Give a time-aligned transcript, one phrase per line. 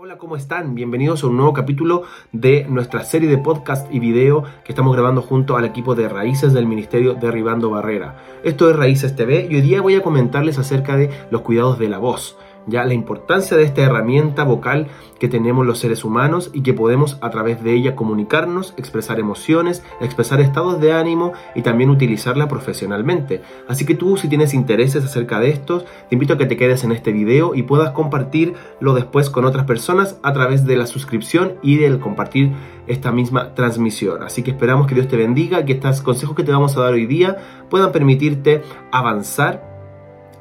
[0.00, 0.76] Hola, ¿cómo están?
[0.76, 5.22] Bienvenidos a un nuevo capítulo de nuestra serie de podcast y video que estamos grabando
[5.22, 8.16] junto al equipo de Raíces del Ministerio Derribando Barrera.
[8.44, 11.88] Esto es Raíces TV y hoy día voy a comentarles acerca de los cuidados de
[11.88, 14.86] la voz ya la importancia de esta herramienta vocal
[15.18, 19.82] que tenemos los seres humanos y que podemos a través de ella comunicarnos, expresar emociones,
[20.00, 23.42] expresar estados de ánimo y también utilizarla profesionalmente.
[23.66, 26.84] Así que tú si tienes intereses acerca de estos, te invito a que te quedes
[26.84, 31.54] en este video y puedas compartirlo después con otras personas a través de la suscripción
[31.62, 32.52] y del compartir
[32.86, 34.22] esta misma transmisión.
[34.22, 36.92] Así que esperamos que Dios te bendiga, que estos consejos que te vamos a dar
[36.92, 37.36] hoy día
[37.68, 39.67] puedan permitirte avanzar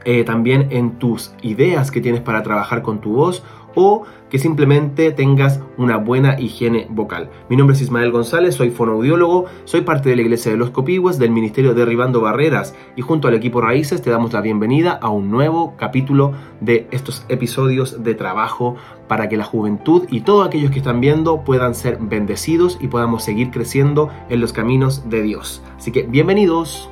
[0.09, 3.43] eh, también en tus ideas que tienes para trabajar con tu voz
[3.75, 7.29] o que simplemente tengas una buena higiene vocal.
[7.49, 11.19] Mi nombre es Ismael González, soy fonoaudiólogo, soy parte de la Iglesia de los Copigües,
[11.19, 15.29] del Ministerio Derribando Barreras y junto al equipo Raíces te damos la bienvenida a un
[15.29, 18.77] nuevo capítulo de estos episodios de trabajo
[19.09, 23.25] para que la juventud y todos aquellos que están viendo puedan ser bendecidos y podamos
[23.25, 25.61] seguir creciendo en los caminos de Dios.
[25.77, 26.89] Así que bienvenidos.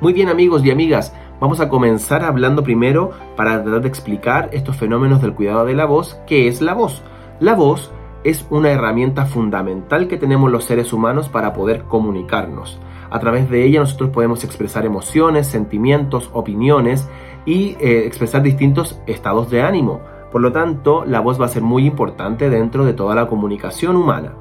[0.00, 4.78] Muy bien amigos y amigas, vamos a comenzar hablando primero para tratar de explicar estos
[4.78, 6.18] fenómenos del cuidado de la voz.
[6.26, 7.02] ¿Qué es la voz?
[7.38, 7.92] La voz
[8.24, 12.80] es una herramienta fundamental que tenemos los seres humanos para poder comunicarnos.
[13.10, 17.06] A través de ella nosotros podemos expresar emociones, sentimientos, opiniones
[17.44, 20.00] y eh, expresar distintos estados de ánimo.
[20.32, 23.96] Por lo tanto, la voz va a ser muy importante dentro de toda la comunicación
[23.96, 24.32] humana.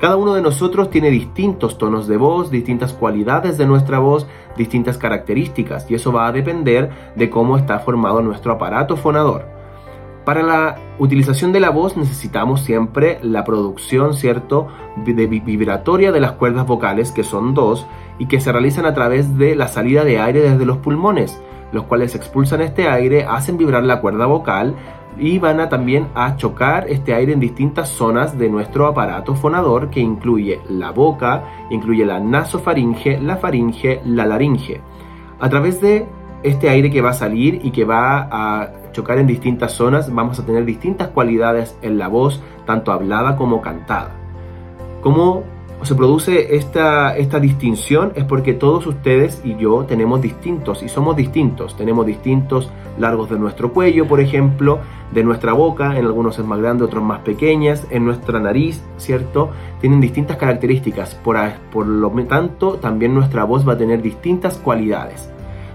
[0.00, 4.96] Cada uno de nosotros tiene distintos tonos de voz, distintas cualidades de nuestra voz, distintas
[4.96, 9.44] características y eso va a depender de cómo está formado nuestro aparato fonador.
[10.24, 14.68] Para la utilización de la voz necesitamos siempre la producción, ¿cierto?,
[15.04, 17.86] de vibratoria de las cuerdas vocales, que son dos,
[18.18, 21.84] y que se realizan a través de la salida de aire desde los pulmones, los
[21.84, 24.74] cuales expulsan este aire, hacen vibrar la cuerda vocal,
[25.18, 29.90] y van a también a chocar este aire en distintas zonas de nuestro aparato fonador
[29.90, 34.80] que incluye la boca, incluye la nasofaringe, la faringe, la laringe.
[35.38, 36.06] A través de
[36.42, 40.38] este aire que va a salir y que va a chocar en distintas zonas, vamos
[40.38, 44.12] a tener distintas cualidades en la voz, tanto hablada como cantada.
[45.02, 45.44] Como
[45.82, 51.16] se produce esta, esta distinción es porque todos ustedes y yo tenemos distintos y somos
[51.16, 51.76] distintos.
[51.76, 54.80] Tenemos distintos largos de nuestro cuello, por ejemplo,
[55.12, 59.50] de nuestra boca, en algunos es más grande, otros más pequeñas, en nuestra nariz, ¿cierto?
[59.80, 61.36] Tienen distintas características, por,
[61.72, 65.30] por lo tanto también nuestra voz va a tener distintas cualidades.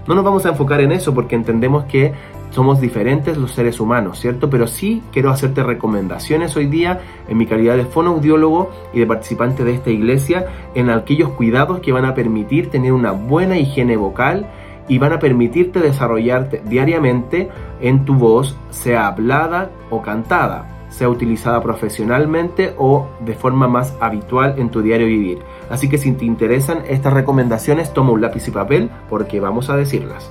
[0.06, 2.12] No nos vamos a enfocar en eso porque entendemos que
[2.50, 4.48] somos diferentes los seres humanos, ¿cierto?
[4.48, 9.64] Pero sí quiero hacerte recomendaciones hoy día en mi calidad de fonoaudiólogo y de participante
[9.64, 14.46] de esta iglesia en aquellos cuidados que van a permitir tener una buena higiene vocal
[14.88, 17.48] y van a permitirte desarrollarte diariamente
[17.80, 24.54] en tu voz, sea hablada o cantada, sea utilizada profesionalmente o de forma más habitual
[24.58, 25.38] en tu diario vivir.
[25.70, 29.76] Así que si te interesan estas recomendaciones, toma un lápiz y papel porque vamos a
[29.76, 30.30] decirlas.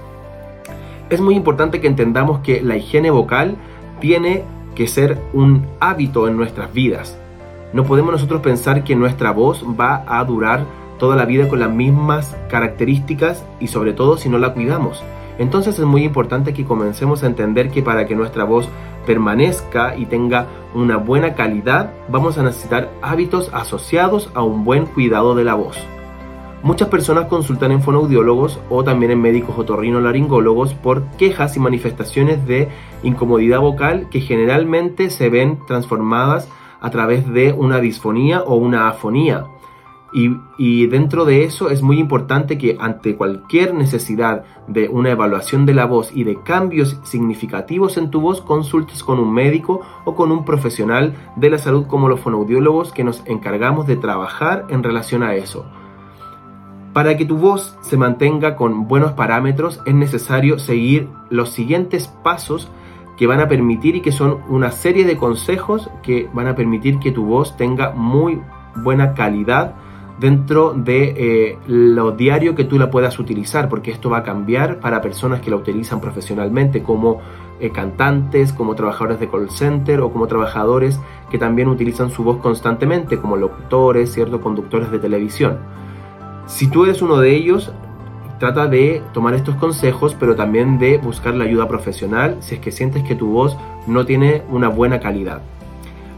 [1.09, 3.57] Es muy importante que entendamos que la higiene vocal
[3.99, 4.43] tiene
[4.73, 7.17] que ser un hábito en nuestras vidas.
[7.73, 10.65] No podemos nosotros pensar que nuestra voz va a durar
[10.97, 15.03] toda la vida con las mismas características y sobre todo si no la cuidamos.
[15.37, 18.67] Entonces es muy importante que comencemos a entender que para que nuestra voz
[19.05, 25.35] permanezca y tenga una buena calidad, vamos a necesitar hábitos asociados a un buen cuidado
[25.35, 25.77] de la voz.
[26.65, 32.69] Muchas personas consultan en fonoaudiólogos o también en médicos otorrinolaringólogos por quejas y manifestaciones de
[33.03, 36.49] incomodidad vocal que generalmente se ven transformadas
[36.81, 39.45] a través de una disfonía o una afonía,
[40.57, 45.75] y, dentro de eso es muy importante que ante cualquier necesidad de una evaluación de
[45.75, 50.31] la voz y de cambios significativos en tu voz, consultes con un médico o con
[50.31, 55.21] un profesional de la salud como los fonoaudiólogos que nos encargamos de trabajar en relación
[55.21, 55.65] a eso.
[56.95, 62.69] Para que tu voz se mantenga con buenos parámetros es necesario seguir los siguientes pasos
[63.17, 66.99] que van a permitir y que son una serie de consejos que van a permitir
[66.99, 68.41] que tu voz tenga muy
[68.77, 69.75] buena calidad
[70.21, 74.79] dentro de eh, lo diario que tú la puedas utilizar, porque esto va a cambiar
[74.79, 77.19] para personas que la utilizan profesionalmente, como
[77.59, 80.97] eh, cantantes, como trabajadores de call center o como trabajadores
[81.29, 85.57] que también utilizan su voz constantemente, como locutores, ciertos conductores de televisión.
[86.47, 87.71] Si tú eres uno de ellos,
[88.39, 92.71] trata de tomar estos consejos, pero también de buscar la ayuda profesional si es que
[92.71, 93.57] sientes que tu voz
[93.87, 95.41] no tiene una buena calidad.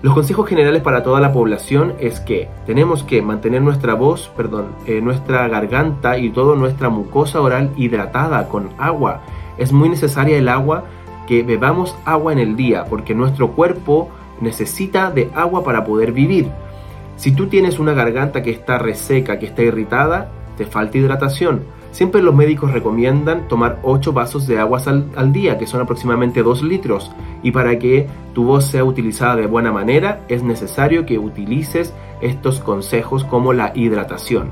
[0.02, 4.68] Los consejos generales para toda la población es que tenemos que mantener nuestra voz, perdón,
[4.86, 9.22] eh, nuestra garganta y toda nuestra mucosa oral hidratada con agua.
[9.58, 10.84] Es muy necesaria el agua,
[11.26, 14.10] que bebamos agua en el día, porque nuestro cuerpo
[14.40, 16.52] necesita de agua para poder vivir.
[17.18, 21.64] Si tú tienes una garganta que está reseca, que está irritada, te falta hidratación.
[21.92, 26.62] Siempre los médicos recomiendan tomar 8 vasos de agua al, día, que son aproximadamente 2
[26.62, 27.12] litros.
[27.42, 31.92] Y para que tu voz sea utilizada de buena manera, es necesario que utilices
[32.22, 34.50] estos consejos como la hidratación.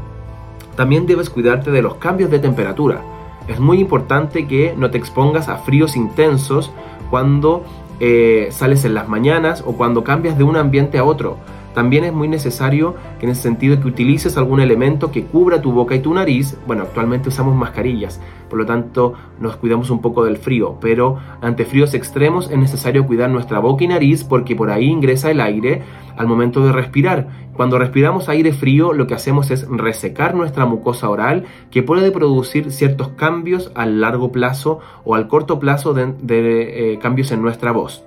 [0.75, 3.03] También debes cuidarte de los cambios de temperatura.
[3.47, 6.71] Es muy importante que no te expongas a fríos intensos
[7.11, 7.63] cuando
[7.99, 11.37] eh, sales en las mañanas o cuando cambias de un ambiente a otro
[11.75, 15.73] también es muy necesario que en ese sentido que utilices algún elemento que cubra tu
[15.73, 16.57] boca y tu nariz.
[16.65, 21.65] Bueno, actualmente usamos mascarillas, por lo tanto nos cuidamos un poco del frío, pero ante
[21.65, 25.81] fríos extremos es necesario cuidar nuestra boca y nariz porque por ahí ingresa el aire
[26.17, 27.27] al momento de respirar.
[27.53, 32.71] Cuando respiramos aire frío lo que hacemos es resecar nuestra mucosa oral que puede producir
[32.71, 38.05] ciertos cambios a largo plazo o al corto plazo de, eh, cambios en nuestra voz.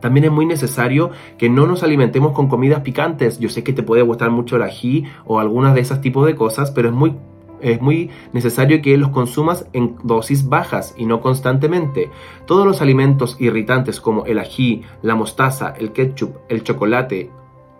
[0.00, 3.38] También es muy necesario que no nos alimentemos con comidas picantes.
[3.38, 6.36] Yo sé que te puede gustar mucho el ají o algunas de esas tipos de
[6.36, 7.14] cosas, pero es muy,
[7.60, 12.10] es muy necesario que los consumas en dosis bajas y no constantemente.
[12.46, 17.30] Todos los alimentos irritantes como el ají, la mostaza, el ketchup, el chocolate,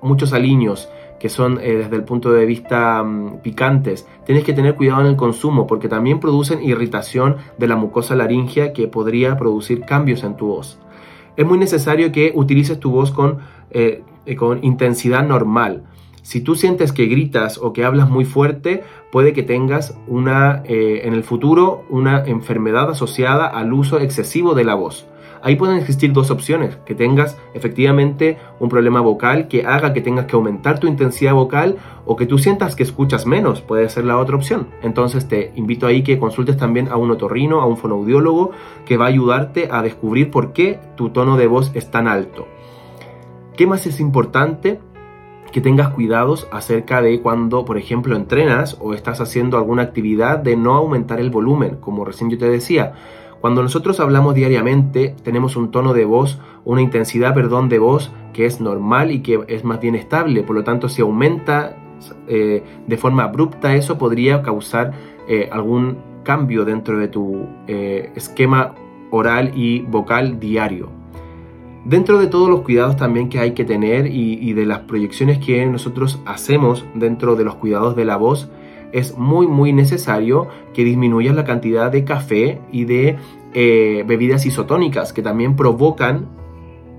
[0.03, 0.89] muchos aliños,
[1.21, 5.09] que son eh, desde el punto de vista mm, picantes, tienes que tener cuidado en
[5.09, 10.37] el consumo porque también producen irritación de la mucosa laringea que podría producir cambios en
[10.37, 10.79] tu voz
[11.39, 13.39] es muy necesario que utilices tu voz con,
[13.71, 14.03] eh,
[14.37, 15.85] con intensidad normal.
[16.29, 21.01] Si tú sientes que gritas o que hablas muy fuerte, puede que tengas una, eh,
[21.05, 25.07] en el futuro una enfermedad asociada al uso excesivo de la voz.
[25.41, 30.27] Ahí pueden existir dos opciones, que tengas efectivamente un problema vocal que haga que tengas
[30.27, 34.19] que aumentar tu intensidad vocal o que tú sientas que escuchas menos, puede ser la
[34.19, 34.69] otra opción.
[34.83, 38.51] Entonces te invito ahí que consultes también a un otorrino, a un fonoaudiólogo
[38.85, 42.47] que va a ayudarte a descubrir por qué tu tono de voz es tan alto.
[43.59, 44.79] ¿Qué más es importante?
[45.53, 50.57] Que tengas cuidados acerca de cuando, por ejemplo, entrenas o estás haciendo alguna actividad de
[50.57, 52.95] no aumentar el volumen, como recién yo te decía.
[53.41, 58.47] Cuando nosotros hablamos diariamente, tenemos un tono de voz, una intensidad, perdón, de voz que
[58.47, 60.43] es normal y que es más bien estable.
[60.43, 61.77] Por lo tanto, si aumenta
[62.27, 64.93] eh, de forma abrupta, eso podría causar
[65.29, 68.75] eh, algún cambio dentro de tu eh, esquema
[69.11, 70.98] oral y vocal diario.
[71.89, 75.65] Dentro de todos los cuidados también que hay que tener y, de las proyecciones que
[75.65, 78.51] nosotros hacemos dentro de los cuidados de la voz,
[78.93, 83.17] es muy muy necesario que disminuyas la cantidad de café y de
[83.55, 86.29] eh, bebidas isotónicas que también provocan,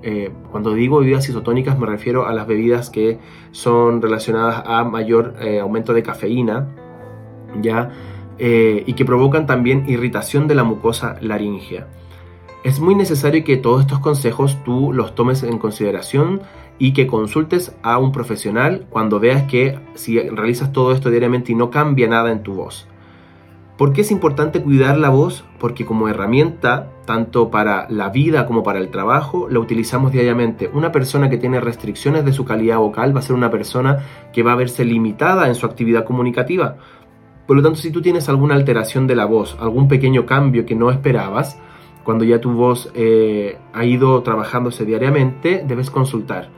[0.01, 3.19] eh, cuando digo bebidas isotónicas me refiero a las bebidas que
[3.51, 6.68] son relacionadas a mayor eh, aumento de cafeína,
[7.62, 7.92] ¿ya?
[8.39, 11.88] y que provocan también irritación de la mucosa laringea.
[12.61, 16.41] Es muy necesario que todos estos consejos tú los tomes en consideración
[16.77, 21.56] y que consultes a un profesional cuando veas que si realizas todo esto diariamente y
[21.56, 22.85] no cambia nada en tu voz.
[23.77, 25.45] ¿Por qué es importante cuidar la voz?
[25.57, 30.69] Porque como herramienta, tanto para la vida como para el trabajo, la utilizamos diariamente.
[30.73, 34.00] Una persona que tiene restricciones de su calidad vocal va a ser una persona
[34.33, 36.75] que va a verse limitada en su actividad comunicativa.
[37.47, 40.75] Por lo tanto, si tú tienes alguna alteración de la voz, algún pequeño cambio que
[40.75, 41.57] no esperabas,
[42.03, 46.49] cuando ya tu voz eh, ha ido trabajándose diariamente, debes consultar.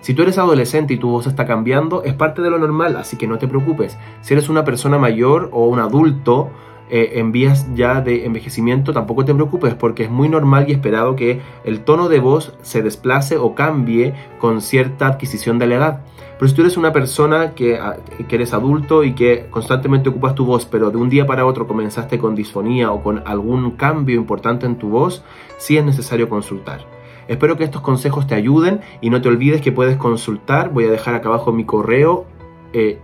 [0.00, 3.16] Si tú eres adolescente y tu voz está cambiando, es parte de lo normal, así
[3.16, 3.98] que no te preocupes.
[4.22, 6.50] Si eres una persona mayor o un adulto
[6.90, 11.14] eh, en vías ya de envejecimiento, tampoco te preocupes porque es muy normal y esperado
[11.14, 16.00] que el tono de voz se desplace o cambie con cierta adquisición de la edad.
[16.38, 20.34] Pero si tú eres una persona que, ah, que eres adulto y que constantemente ocupas
[20.34, 24.16] tu voz, pero de un día para otro comenzaste con disfonía o con algún cambio
[24.16, 25.22] importante en tu voz,
[25.58, 26.80] sí es necesario consultar.
[27.28, 30.72] Espero que estos consejos te ayuden y no te olvides que puedes consultar.
[30.72, 32.24] Voy a dejar acá abajo mi correo
[32.72, 32.98] eh,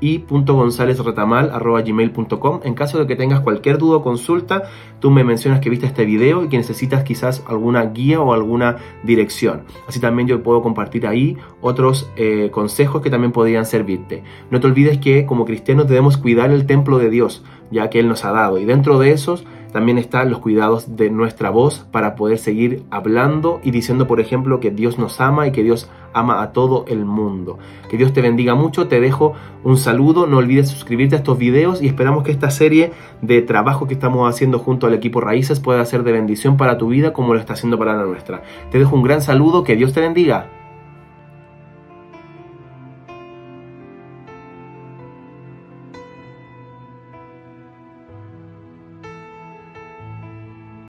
[0.00, 4.64] y.gonzalezretamal.gmail.com En caso de que tengas cualquier duda o consulta,
[5.00, 8.76] tú me mencionas que viste este video y que necesitas quizás alguna guía o alguna
[9.02, 9.62] dirección.
[9.88, 14.22] Así también yo puedo compartir ahí otros eh, consejos que también podrían servirte.
[14.50, 18.08] No te olvides que como cristianos debemos cuidar el templo de Dios, ya que Él
[18.08, 18.58] nos ha dado.
[18.58, 23.60] Y dentro de esos también están los cuidados de nuestra voz para poder seguir hablando
[23.62, 27.04] y diciendo, por ejemplo, que Dios nos ama y que Dios ama a todo el
[27.04, 27.58] mundo.
[27.90, 31.82] Que Dios te bendiga mucho, te dejo un saludo, no olvides suscribirte a estos videos
[31.82, 35.84] y esperamos que esta serie de trabajo que estamos haciendo junto al equipo Raíces pueda
[35.84, 38.42] ser de bendición para tu vida como lo está haciendo para la nuestra.
[38.70, 40.65] Te dejo un gran saludo, que Dios te bendiga.